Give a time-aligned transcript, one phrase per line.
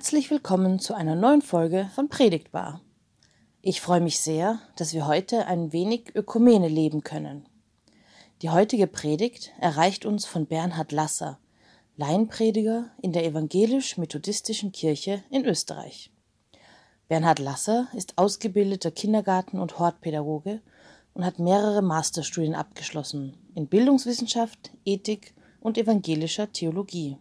[0.00, 2.80] Herzlich willkommen zu einer neuen Folge von Predigtbar.
[3.60, 7.46] Ich freue mich sehr, dass wir heute ein wenig Ökumene leben können.
[8.40, 11.38] Die heutige Predigt erreicht uns von Bernhard Lasser,
[11.98, 16.10] Laienprediger in der evangelisch-methodistischen Kirche in Österreich.
[17.08, 20.62] Bernhard Lasser ist ausgebildeter Kindergarten- und Hortpädagoge
[21.12, 27.18] und hat mehrere Masterstudien abgeschlossen in Bildungswissenschaft, Ethik und evangelischer Theologie.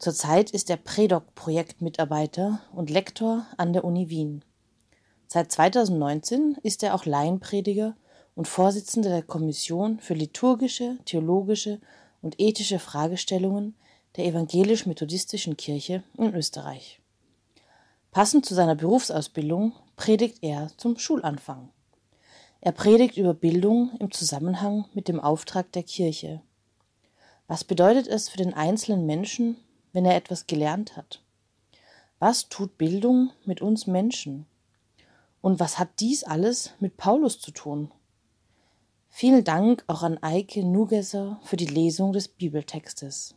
[0.00, 4.42] Zurzeit ist er Predoc-Projektmitarbeiter und Lektor an der Uni Wien.
[5.26, 7.94] Seit 2019 ist er auch Laienprediger
[8.34, 11.82] und Vorsitzender der Kommission für liturgische, theologische
[12.22, 13.74] und ethische Fragestellungen
[14.16, 17.02] der evangelisch-methodistischen Kirche in Österreich.
[18.10, 21.68] Passend zu seiner Berufsausbildung predigt er zum Schulanfang.
[22.62, 26.40] Er predigt über Bildung im Zusammenhang mit dem Auftrag der Kirche.
[27.48, 29.58] Was bedeutet es für den einzelnen Menschen,
[29.92, 31.22] wenn er etwas gelernt hat?
[32.18, 34.46] Was tut Bildung mit uns Menschen?
[35.40, 37.90] Und was hat dies alles mit Paulus zu tun?
[39.08, 43.34] Vielen Dank auch an Eike Nugesser für die Lesung des Bibeltextes.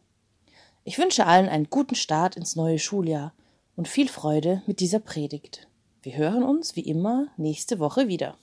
[0.83, 3.33] Ich wünsche allen einen guten Start ins neue Schuljahr
[3.75, 5.67] und viel Freude mit dieser Predigt.
[6.01, 8.37] Wir hören uns wie immer nächste Woche wieder.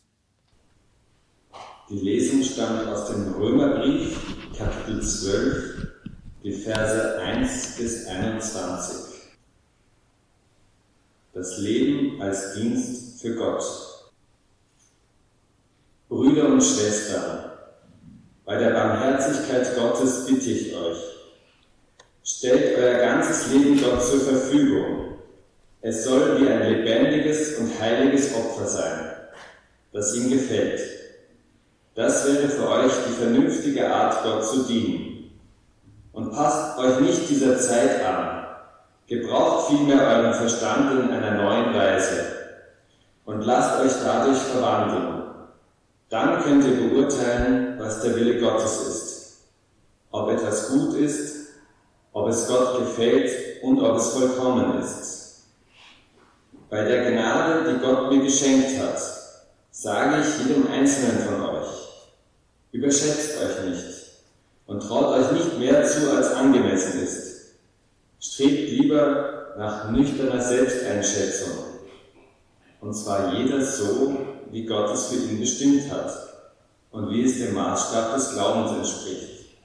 [1.91, 4.19] Die Lesung stammt aus dem Römerbrief,
[4.57, 5.90] Kapitel 12,
[6.43, 8.97] die Verse 1 bis 21.
[11.33, 13.63] Das Leben als Dienst für Gott.
[16.09, 17.53] Brüder und Schwestern,
[18.45, 20.99] bei der Barmherzigkeit Gottes bitte ich euch,
[22.25, 25.11] stellt euer ganzes Leben Gott zur Verfügung
[25.83, 29.13] es soll wie ein lebendiges und heiliges Opfer sein,
[29.93, 30.79] das ihm gefällt.
[31.95, 35.20] Das wäre für euch die vernünftige Art, Gott zu dienen.
[36.13, 38.47] Und passt euch nicht dieser Zeit an.
[39.07, 42.41] Gebraucht vielmehr euren Verstand in einer neuen Weise
[43.25, 45.25] und lasst euch dadurch verwandeln.
[46.09, 49.41] Dann könnt ihr beurteilen, was der Wille Gottes ist.
[50.11, 51.49] Ob etwas gut ist,
[52.13, 55.45] ob es Gott gefällt und ob es vollkommen ist.
[56.69, 59.01] Bei der Gnade, die Gott mir geschenkt hat,
[59.71, 61.69] sage ich jedem Einzelnen von euch,
[62.73, 63.90] überschätzt euch nicht
[64.71, 67.57] und traut euch nicht mehr zu, als angemessen ist.
[68.21, 71.65] Strebt lieber nach nüchterner Selbsteinschätzung,
[72.81, 74.17] und zwar jeder so,
[74.53, 76.13] wie Gott es für ihn bestimmt hat
[76.93, 79.57] und wie es dem Maßstab des Glaubens entspricht.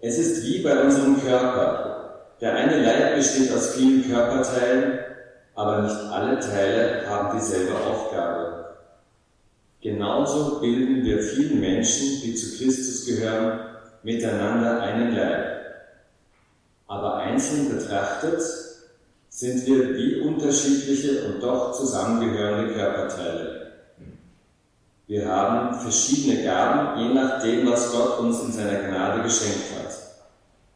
[0.00, 2.36] Es ist wie bei unserem Körper.
[2.40, 5.00] Der eine Leib besteht aus vielen Körperteilen,
[5.54, 8.59] aber nicht alle Teile haben dieselbe Aufgabe.
[9.80, 13.60] Genauso bilden wir vielen Menschen, die zu Christus gehören,
[14.02, 15.46] miteinander einen Leib.
[16.86, 18.42] Aber einzeln betrachtet
[19.28, 23.72] sind wir wie unterschiedliche und doch zusammengehörende Körperteile.
[25.06, 29.92] Wir haben verschiedene Gaben, je nachdem, was Gott uns in seiner Gnade geschenkt hat.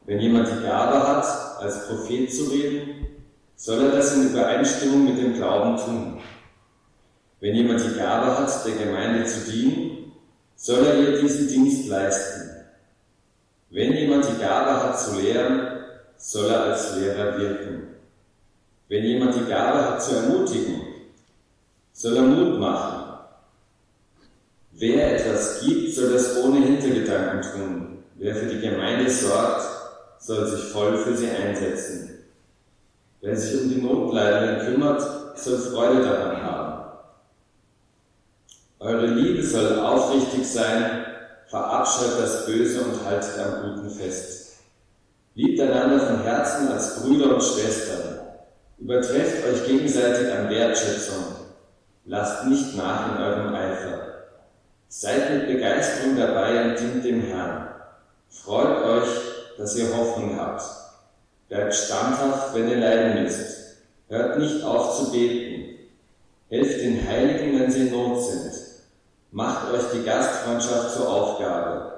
[0.06, 1.24] Wenn jemand die Gabe hat,
[1.60, 3.06] als Prophet zu reden,
[3.56, 6.20] soll er das in Übereinstimmung mit dem Glauben tun.
[7.44, 10.12] Wenn jemand die Gabe hat, der Gemeinde zu dienen,
[10.56, 12.64] soll er ihr diesen Dienst leisten.
[13.68, 15.60] Wenn jemand die Gabe hat zu lehren,
[16.16, 17.88] soll er als Lehrer wirken.
[18.88, 20.80] Wenn jemand die Gabe hat zu ermutigen,
[21.92, 23.18] soll er Mut machen.
[24.72, 27.98] Wer etwas gibt, soll das ohne Hintergedanken tun.
[28.14, 29.66] Wer für die Gemeinde sorgt,
[30.18, 32.24] soll sich voll für sie einsetzen.
[33.20, 35.02] Wer sich um die Notleidenden kümmert,
[35.36, 36.63] soll Freude daran haben.
[38.84, 41.06] Eure Liebe soll aufrichtig sein,
[41.46, 44.58] verabscheut das Böse und haltet am Guten fest.
[45.34, 48.20] Liebt einander von Herzen als Brüder und Schwestern.
[48.78, 51.24] Übertrefft euch gegenseitig an Wertschätzung.
[52.04, 54.00] Lasst nicht nach in eurem Eifer.
[54.88, 57.68] Seid mit Begeisterung dabei und dient dem Herrn.
[58.28, 59.08] Freut euch,
[59.56, 60.62] dass ihr Hoffnung habt.
[61.48, 63.78] Bleibt standhaft, wenn ihr leiden müsst.
[64.10, 65.88] Hört nicht auf zu beten.
[66.50, 68.63] Helft den Heiligen, wenn sie in Not sind.
[69.34, 71.92] Macht euch die Gastfreundschaft zur Aufgabe.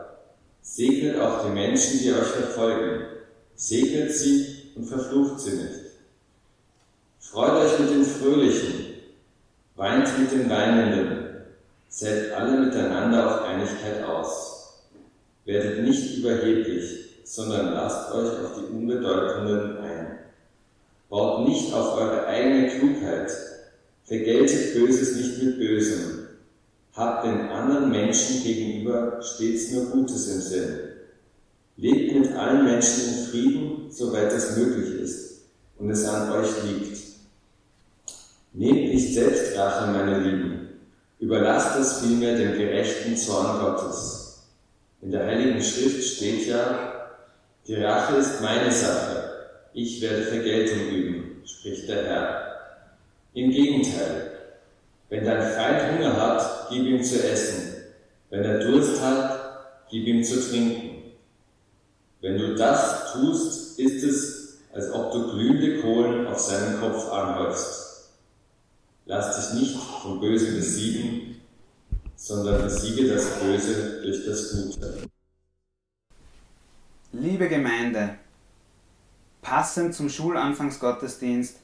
[0.62, 3.04] Segnet auch die Menschen, die euch verfolgen.
[3.54, 5.80] Segnet sie und verflucht sie nicht.
[7.20, 8.94] Freut euch mit den Fröhlichen.
[9.76, 11.26] Weint mit den Weinenden.
[11.88, 14.82] Seid alle miteinander auf Einigkeit aus.
[15.44, 20.18] Werdet nicht überheblich sondern lasst euch auf die Unbedeutenden ein.
[21.08, 23.32] Baut nicht auf eure eigene Klugheit,
[24.04, 26.15] vergeltet Böses nicht mit Bösem,
[26.96, 30.78] habt den anderen Menschen gegenüber stets nur Gutes im Sinn.
[31.76, 35.26] Lebt mit allen Menschen in Frieden, soweit es möglich ist.
[35.78, 36.98] und es an euch liegt.
[38.52, 40.68] Nehmt nicht selbst Rache, meine Lieben,
[41.20, 44.46] überlasst es vielmehr dem gerechten Zorn Gottes.
[45.02, 47.10] In der Heiligen Schrift steht ja,
[47.66, 49.30] die Rache ist meine Sache,
[49.74, 52.42] ich werde Vergeltung üben, spricht der Herr.
[53.34, 54.35] Im Gegenteil,
[55.08, 57.74] wenn dein Feind Hunger hat, gib ihm zu essen.
[58.30, 61.12] Wenn er Durst hat, gib ihm zu trinken.
[62.20, 68.10] Wenn du das tust, ist es, als ob du glühende Kohlen auf seinen Kopf anhäufst.
[69.04, 71.40] Lass dich nicht vom Bösen besiegen,
[72.16, 75.02] sondern besiege das Böse durch das Gute.
[77.12, 78.16] Liebe Gemeinde,
[79.40, 81.60] passend zum Schulanfangsgottesdienst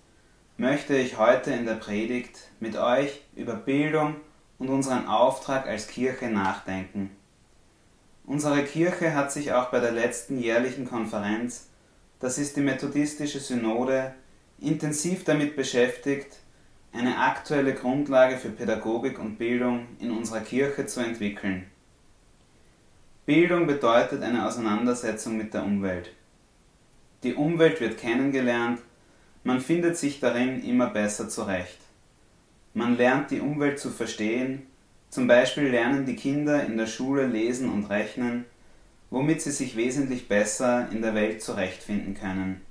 [0.63, 4.15] möchte ich heute in der Predigt mit euch über Bildung
[4.61, 7.11] und unseren Auftrag als Kirche nachdenken.
[8.25, 11.69] Unsere Kirche hat sich auch bei der letzten jährlichen Konferenz,
[12.21, 14.15] das ist die Methodistische Synode,
[14.61, 16.37] intensiv damit beschäftigt,
[16.93, 21.67] eine aktuelle Grundlage für Pädagogik und Bildung in unserer Kirche zu entwickeln.
[23.27, 26.13] Bildung bedeutet eine Auseinandersetzung mit der Umwelt.
[27.25, 28.79] Die Umwelt wird kennengelernt,
[29.45, 31.79] man findet sich darin immer besser zurecht.
[32.75, 34.67] Man lernt die Umwelt zu verstehen,
[35.11, 38.47] zum Beispiel lernen die Kinder in der Schule lesen und rechnen,
[39.11, 42.63] womit sie sich wesentlich besser in der Welt zurechtfinden können.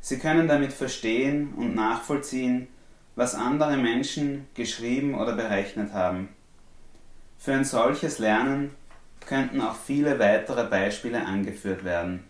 [0.00, 2.68] Sie können damit verstehen und nachvollziehen,
[3.16, 6.28] was andere Menschen geschrieben oder berechnet haben.
[7.38, 8.70] Für ein solches Lernen
[9.26, 12.24] könnten auch viele weitere Beispiele angeführt werden.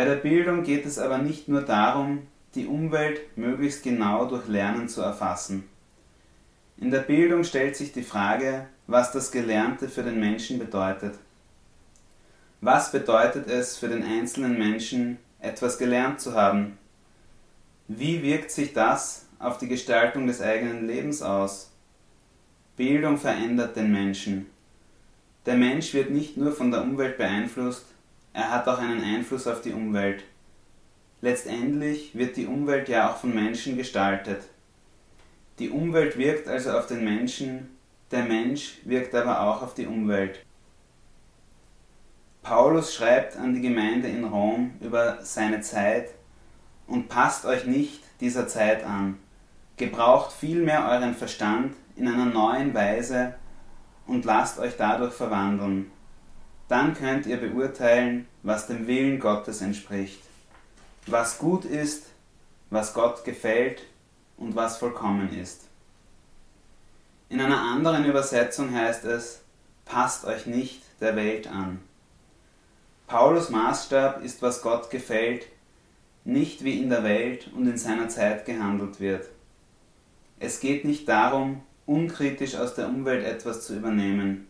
[0.00, 4.88] Bei der Bildung geht es aber nicht nur darum, die Umwelt möglichst genau durch Lernen
[4.88, 5.68] zu erfassen.
[6.78, 11.16] In der Bildung stellt sich die Frage, was das Gelernte für den Menschen bedeutet.
[12.62, 16.78] Was bedeutet es für den einzelnen Menschen, etwas gelernt zu haben?
[17.86, 21.72] Wie wirkt sich das auf die Gestaltung des eigenen Lebens aus?
[22.78, 24.46] Bildung verändert den Menschen.
[25.44, 27.84] Der Mensch wird nicht nur von der Umwelt beeinflusst,
[28.32, 30.24] er hat auch einen Einfluss auf die Umwelt.
[31.20, 34.42] Letztendlich wird die Umwelt ja auch von Menschen gestaltet.
[35.58, 37.76] Die Umwelt wirkt also auf den Menschen,
[38.10, 40.44] der Mensch wirkt aber auch auf die Umwelt.
[42.42, 46.10] Paulus schreibt an die Gemeinde in Rom über seine Zeit
[46.86, 49.18] und passt euch nicht dieser Zeit an.
[49.76, 53.34] Gebraucht vielmehr euren Verstand in einer neuen Weise
[54.06, 55.92] und lasst euch dadurch verwandeln.
[56.70, 60.20] Dann könnt ihr beurteilen, was dem Willen Gottes entspricht
[61.06, 62.06] was gut ist,
[62.70, 63.82] was Gott gefällt
[64.36, 65.64] und was vollkommen ist.
[67.28, 69.42] In einer anderen Übersetzung heißt es,
[69.84, 71.80] passt euch nicht der Welt an.
[73.06, 75.46] Paulus Maßstab ist, was Gott gefällt,
[76.24, 79.28] nicht wie in der Welt und in seiner Zeit gehandelt wird.
[80.38, 84.46] Es geht nicht darum, unkritisch aus der Umwelt etwas zu übernehmen.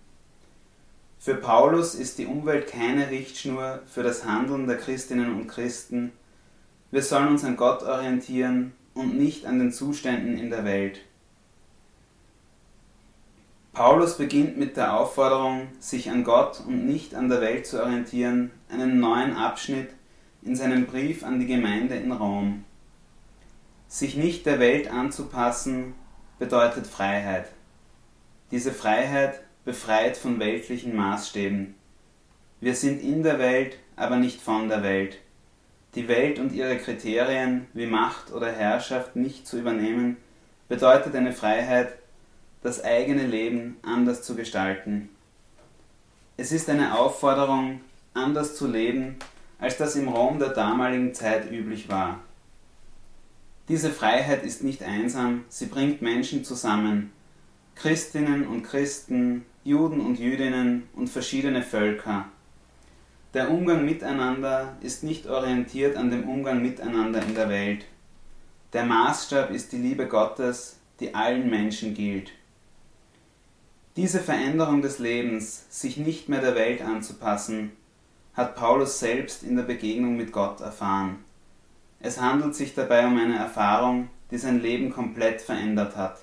[1.23, 6.13] Für Paulus ist die Umwelt keine Richtschnur für das Handeln der Christinnen und Christen,
[6.91, 11.03] wir sollen uns an Gott orientieren und nicht an den Zuständen in der Welt.
[13.75, 18.51] Paulus beginnt mit der Aufforderung, sich an Gott und nicht an der Welt zu orientieren,
[18.71, 19.91] einen neuen Abschnitt
[20.41, 22.65] in seinem Brief an die Gemeinde in Rom.
[23.89, 25.95] Sich nicht der Welt anzupassen
[26.39, 27.53] bedeutet Freiheit.
[28.51, 31.75] Diese Freiheit befreit von weltlichen Maßstäben.
[32.61, 35.19] Wir sind in der Welt, aber nicht von der Welt
[35.95, 40.17] die Welt und ihre Kriterien wie Macht oder Herrschaft nicht zu übernehmen,
[40.69, 41.95] bedeutet eine Freiheit,
[42.63, 45.09] das eigene Leben anders zu gestalten.
[46.37, 47.81] Es ist eine Aufforderung,
[48.15, 49.17] anders zu leben,
[49.59, 52.21] als das im Rom der damaligen Zeit üblich war.
[53.69, 57.13] Diese Freiheit ist nicht einsam, sie bringt Menschen zusammen,
[57.75, 62.25] Christinnen und Christen, Juden und Jüdinnen und verschiedene Völker.
[63.35, 67.85] Der Umgang miteinander ist nicht orientiert an dem Umgang miteinander in der Welt.
[68.73, 72.33] Der Maßstab ist die Liebe Gottes, die allen Menschen gilt.
[73.97, 77.73] Diese Veränderung des Lebens, sich nicht mehr der Welt anzupassen,
[78.33, 81.19] hat Paulus selbst in der Begegnung mit Gott erfahren.
[82.01, 86.23] Es handelt sich dabei um eine Erfahrung, die sein Leben komplett verändert hat.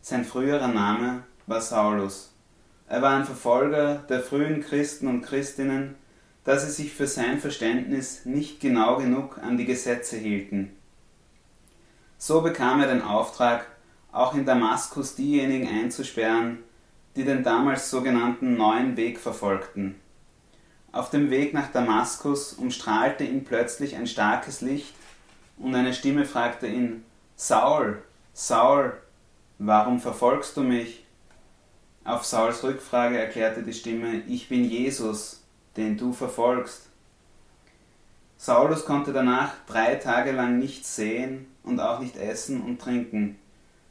[0.00, 2.32] Sein früherer Name war Saulus.
[2.88, 5.96] Er war ein Verfolger der frühen Christen und Christinnen,
[6.44, 10.76] da sie sich für sein Verständnis nicht genau genug an die Gesetze hielten.
[12.18, 13.66] So bekam er den Auftrag,
[14.12, 16.58] auch in Damaskus diejenigen einzusperren,
[17.16, 19.96] die den damals sogenannten neuen Weg verfolgten.
[20.92, 24.94] Auf dem Weg nach Damaskus umstrahlte ihn plötzlich ein starkes Licht
[25.58, 27.04] und eine Stimme fragte ihn,
[27.36, 28.92] Saul, Saul,
[29.58, 31.03] warum verfolgst du mich?
[32.04, 35.42] Auf Sauls Rückfrage erklärte die Stimme, ich bin Jesus,
[35.76, 36.90] den du verfolgst.
[38.36, 43.38] Saulus konnte danach drei Tage lang nichts sehen und auch nicht essen und trinken.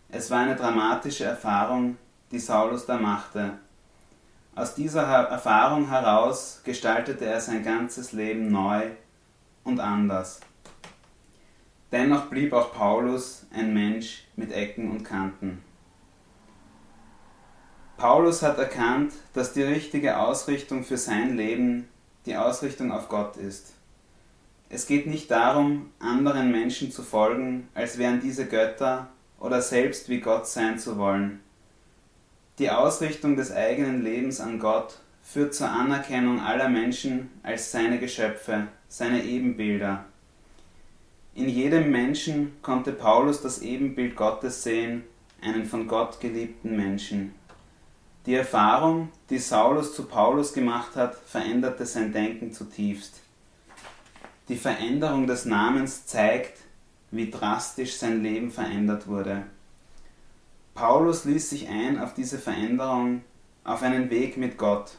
[0.09, 1.97] Es war eine dramatische Erfahrung,
[2.31, 3.53] die Saulus da machte.
[4.53, 8.91] Aus dieser Erfahrung heraus gestaltete er sein ganzes Leben neu
[9.63, 10.39] und anders.
[11.91, 15.63] Dennoch blieb auch Paulus ein Mensch mit Ecken und Kanten.
[18.03, 21.87] Paulus hat erkannt, dass die richtige Ausrichtung für sein Leben
[22.25, 23.75] die Ausrichtung auf Gott ist.
[24.67, 29.07] Es geht nicht darum, anderen Menschen zu folgen, als wären diese Götter
[29.39, 31.39] oder selbst wie Gott sein zu wollen.
[32.59, 38.67] Die Ausrichtung des eigenen Lebens an Gott führt zur Anerkennung aller Menschen als seine Geschöpfe,
[38.89, 40.03] seine Ebenbilder.
[41.35, 45.05] In jedem Menschen konnte Paulus das Ebenbild Gottes sehen,
[45.41, 47.33] einen von Gott geliebten Menschen.
[48.25, 53.19] Die Erfahrung, die Saulus zu Paulus gemacht hat, veränderte sein Denken zutiefst.
[54.47, 56.59] Die Veränderung des Namens zeigt,
[57.11, 59.43] wie drastisch sein Leben verändert wurde.
[60.73, 63.23] Paulus ließ sich ein auf diese Veränderung,
[63.63, 64.95] auf einen Weg mit Gott.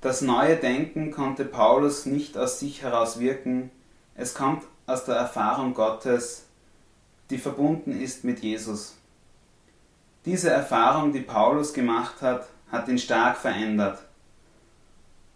[0.00, 3.70] Das neue Denken konnte Paulus nicht aus sich heraus wirken,
[4.14, 6.46] es kommt aus der Erfahrung Gottes,
[7.30, 8.99] die verbunden ist mit Jesus.
[10.26, 14.02] Diese Erfahrung, die Paulus gemacht hat, hat ihn stark verändert.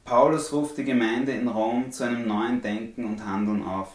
[0.04, 3.92] Paulus ruft die Gemeinde in Rom zu einem neuen Denken und Handeln auf.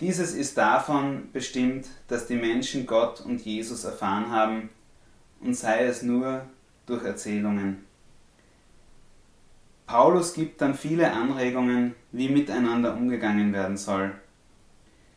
[0.00, 4.70] Dieses ist davon bestimmt, dass die Menschen Gott und Jesus erfahren haben,
[5.40, 6.44] und sei es nur
[6.86, 7.84] durch Erzählungen.
[9.86, 14.12] Paulus gibt dann viele Anregungen, wie miteinander umgegangen werden soll.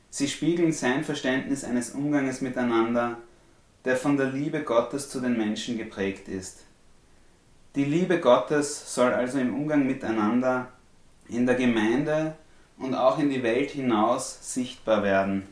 [0.09, 3.17] Sie spiegeln sein Verständnis eines Umganges miteinander,
[3.85, 6.63] der von der Liebe Gottes zu den Menschen geprägt ist.
[7.75, 10.69] Die Liebe Gottes soll also im Umgang miteinander
[11.27, 12.35] in der Gemeinde
[12.77, 15.47] und auch in die Welt hinaus sichtbar werden.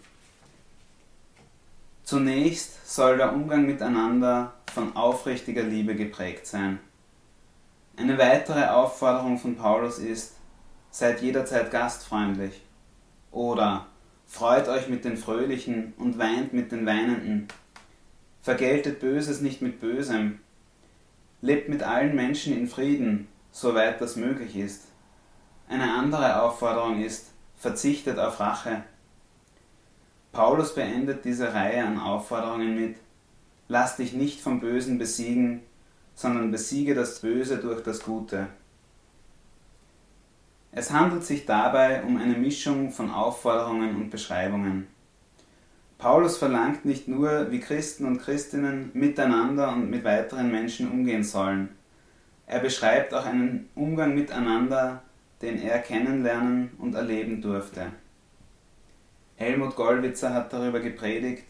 [2.03, 6.79] Zunächst soll der Umgang miteinander von aufrichtiger Liebe geprägt sein.
[7.95, 10.35] Eine weitere Aufforderung von Paulus ist,
[10.91, 12.61] seid jederzeit gastfreundlich
[13.31, 13.85] oder
[14.27, 17.47] freut euch mit den Fröhlichen und weint mit den Weinenden.
[18.43, 20.39] Vergeltet Böses nicht mit Bösem.
[21.39, 24.89] Lebt mit allen Menschen in Frieden, soweit das möglich ist.
[25.69, 28.83] Eine andere Aufforderung ist, verzichtet auf Rache.
[30.33, 32.97] Paulus beendet diese Reihe an Aufforderungen mit,
[33.69, 35.62] lass dich nicht vom Bösen besiegen,
[36.13, 38.47] sondern besiege das Böse durch das Gute.
[40.73, 44.92] Es handelt sich dabei um eine Mischung von Aufforderungen und Beschreibungen.
[46.03, 51.69] Paulus verlangt nicht nur, wie Christen und Christinnen miteinander und mit weiteren Menschen umgehen sollen.
[52.45, 55.01] Er beschreibt auch einen Umgang miteinander,
[55.41, 57.86] den er kennenlernen und erleben durfte.
[59.38, 61.45] Helmut Gollwitzer hat darüber gepredigt,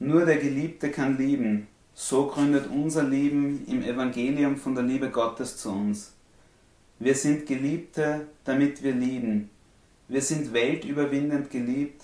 [0.00, 5.58] nur der Geliebte kann lieben, so gründet unser Lieben im Evangelium von der Liebe Gottes
[5.58, 6.12] zu uns.
[6.98, 9.48] Wir sind Geliebte, damit wir lieben.
[10.08, 12.02] Wir sind weltüberwindend geliebt,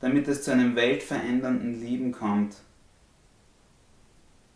[0.00, 2.56] damit es zu einem weltverändernden Lieben kommt.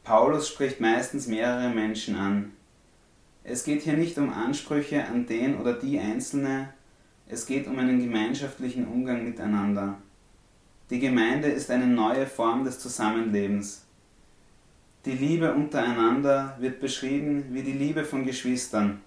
[0.05, 2.53] Paulus spricht meistens mehrere Menschen an.
[3.45, 6.73] Es geht hier nicht um Ansprüche an den oder die Einzelne,
[7.27, 9.99] es geht um einen gemeinschaftlichen Umgang miteinander.
[10.91, 13.87] Die Gemeinde ist eine neue Form des Zusammenlebens.
[15.05, 19.01] Die Liebe untereinander wird beschrieben wie die Liebe von Geschwistern.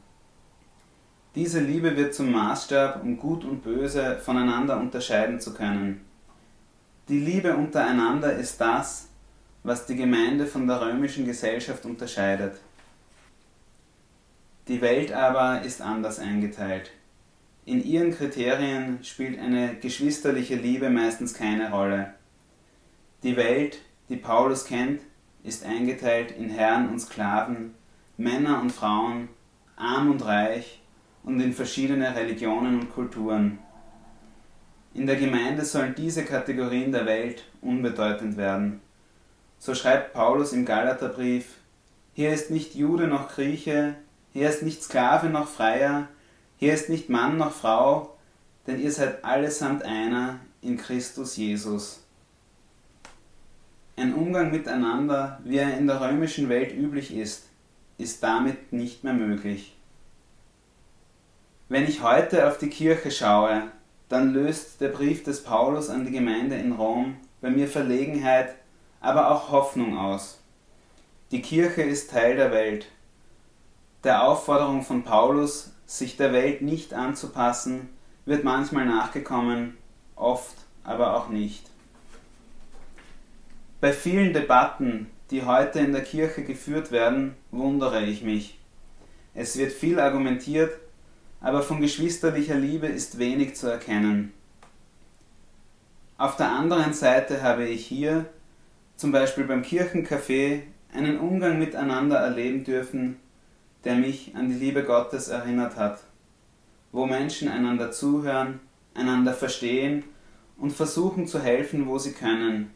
[1.36, 6.02] Diese Liebe wird zum Maßstab, um Gut und Böse voneinander unterscheiden zu können.
[7.10, 9.10] Die Liebe untereinander ist das,
[9.64, 12.62] was die Gemeinde von der römischen Gesellschaft unterscheidet.
[14.70, 16.92] Die Welt aber ist anders eingeteilt.
[17.66, 22.14] In ihren Kriterien spielt eine geschwisterliche Liebe meistens keine Rolle.
[23.24, 25.02] Die Welt, die Paulus kennt,
[25.44, 27.74] ist eingeteilt in Herren und Sklaven,
[28.16, 29.28] Männer und Frauen,
[29.76, 30.82] arm und reich
[31.24, 33.60] und in verschiedene Religionen und Kulturen.
[34.94, 38.80] In der Gemeinde sollen diese Kategorien der Welt unbedeutend werden.
[39.58, 41.56] So schreibt Paulus im Galaterbrief,
[42.14, 43.96] hier ist nicht Jude noch Grieche,
[44.34, 46.10] hier ist nicht Sklave noch Freier,
[46.58, 48.16] hier ist nicht Mann noch Frau,
[48.68, 52.04] denn ihr seid allesamt einer in Christus Jesus.
[53.96, 57.48] Ein Umgang miteinander, wie er in der römischen Welt üblich ist,
[57.98, 59.76] ist damit nicht mehr möglich.
[61.70, 63.72] Wenn ich heute auf die Kirche schaue,
[64.14, 68.54] dann löst der Brief des Paulus an die Gemeinde in Rom bei mir Verlegenheit,
[69.02, 70.40] aber auch Hoffnung aus.
[71.32, 72.86] Die Kirche ist Teil der Welt.
[74.04, 77.90] Der Aufforderung von Paulus, sich der Welt nicht anzupassen,
[78.26, 79.78] wird manchmal nachgekommen,
[80.16, 81.72] oft aber auch nicht.
[83.82, 88.60] Bei vielen Debatten, die heute in der Kirche geführt werden, wundere ich mich.
[89.34, 90.78] Es wird viel argumentiert,
[91.44, 94.32] aber von geschwisterlicher Liebe ist wenig zu erkennen.
[96.18, 98.26] Auf der anderen Seite habe ich hier,
[98.96, 100.62] zum Beispiel beim Kirchencafé,
[100.94, 103.18] einen Umgang miteinander erleben dürfen,
[103.84, 106.00] der mich an die Liebe Gottes erinnert hat,
[106.94, 108.62] wo Menschen einander zuhören,
[108.94, 110.06] einander verstehen
[110.58, 112.72] und versuchen zu helfen, wo sie können,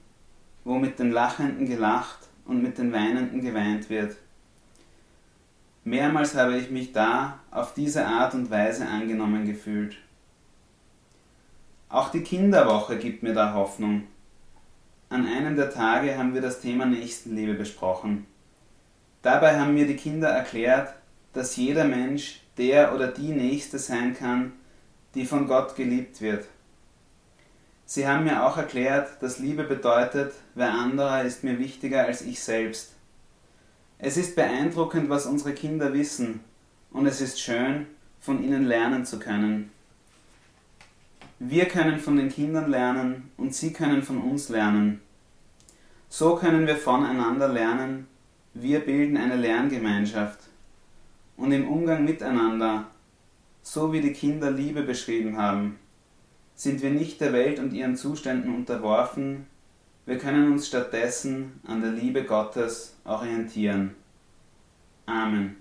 [0.65, 4.17] wo mit den Lachenden gelacht und mit den Weinenden geweint wird.
[5.87, 9.95] Mehrmals habe ich mich da auf diese Art und Weise angenommen gefühlt.
[11.87, 14.03] Auch die Kinderwoche gibt mir da Hoffnung.
[15.07, 18.25] An einem der Tage haben wir das Thema Nächstenliebe besprochen.
[19.21, 20.93] Dabei haben mir die Kinder erklärt,
[21.31, 24.51] dass jeder Mensch der oder die Nächste sein kann,
[25.15, 26.47] die von Gott geliebt wird.
[27.85, 32.43] Sie haben mir auch erklärt, dass Liebe bedeutet, wer anderer ist mir wichtiger als ich
[32.43, 32.96] selbst.
[33.99, 36.41] Es ist beeindruckend, was unsere Kinder wissen,
[36.91, 37.87] und es ist schön,
[38.19, 39.71] von ihnen lernen zu können.
[41.39, 45.01] Wir können von den Kindern lernen und sie können von uns lernen.
[46.09, 48.07] So können wir voneinander lernen,
[48.53, 50.39] wir bilden eine Lerngemeinschaft.
[51.35, 52.87] Und im Umgang miteinander,
[53.63, 55.79] so wie die Kinder Liebe beschrieben haben,
[56.55, 59.47] sind wir nicht der Welt und ihren Zuständen unterworfen,
[60.07, 63.93] wir können uns stattdessen an der Liebe Gottes orientieren.
[65.05, 65.57] Amen.